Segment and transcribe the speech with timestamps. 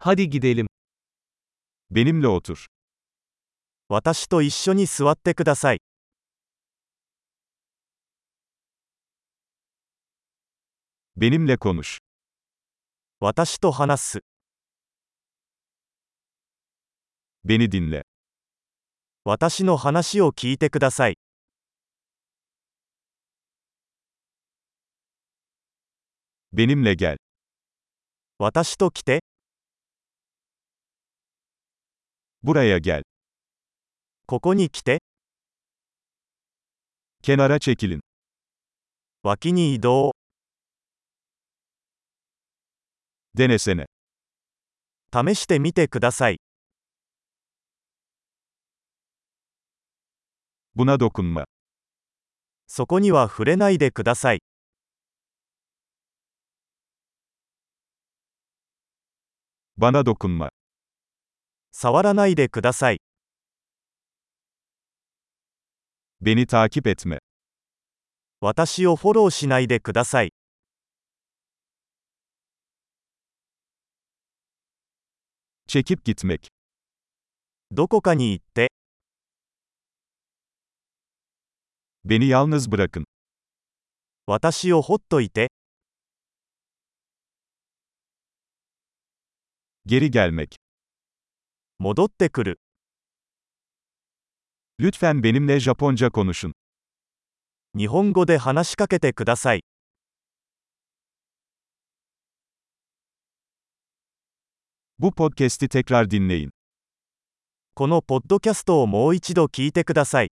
[0.00, 0.66] Hadi gidelim.
[1.90, 2.66] Benimle otur.
[3.88, 5.80] 私と一緒に座ってください。
[11.16, 11.98] Benimle konuş.
[13.18, 14.20] 私と話す。
[17.44, 18.02] Beni dinle.
[19.24, 21.18] 私の話を聞いてください。
[26.54, 27.16] Benimle gel.
[28.38, 29.24] 私と来て、
[32.48, 33.02] Buraya gel.
[34.26, 35.02] ここに来て、
[37.22, 38.00] Kenara çekilin.
[39.22, 40.12] 脇に移動。
[43.36, 43.84] Denesene.
[45.12, 46.40] 試してみてください。
[50.74, 51.44] Buna dokunma.
[52.66, 54.38] そこには触れないでください。
[59.76, 60.48] Bana dokunma.
[61.80, 63.00] 触らないでください。
[66.20, 67.18] Beni takip etme.
[68.40, 70.32] 私をフォローしないでください。
[75.68, 76.48] Çekip gitmek.
[77.70, 78.72] どこかに行って、
[82.04, 83.04] Beni yalnız bırakın.
[84.26, 85.52] 私をほっといて、
[89.86, 90.58] Geri gelmek.
[91.80, 92.60] 戻ってくる。
[94.80, 96.52] Lütfen benimle Japonca konuşun.
[97.76, 99.64] 日本語で話しかけてください。
[104.98, 106.50] Bu podcast'i tekrar dinleyin.
[107.74, 110.30] このポッドキャストをもう一度聞いてください。